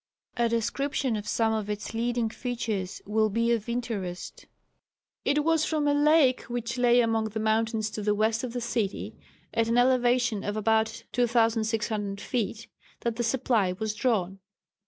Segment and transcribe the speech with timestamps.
[0.35, 4.47] A description of some of its leading features will be of interest.
[5.25, 8.61] It was from a lake which lay among the mountains to the west of the
[8.61, 9.15] city,
[9.53, 12.67] at an elevation of about 2,600 feet,
[13.01, 14.39] that the supply was drawn.